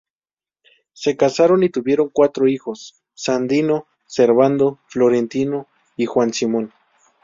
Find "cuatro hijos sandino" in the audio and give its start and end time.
2.09-3.85